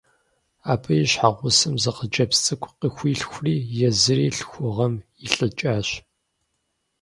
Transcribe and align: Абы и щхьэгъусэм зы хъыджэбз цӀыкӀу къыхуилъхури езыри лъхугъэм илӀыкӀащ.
Абы 0.71 0.91
и 1.01 1.05
щхьэгъусэм 1.11 1.75
зы 1.81 1.91
хъыджэбз 1.95 2.37
цӀыкӀу 2.45 2.71
къыхуилъхури 2.79 3.55
езыри 3.89 4.27
лъхугъэм 4.37 4.93
илӀыкӀащ. 5.25 5.87